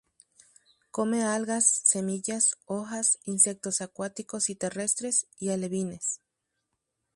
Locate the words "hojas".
2.65-3.19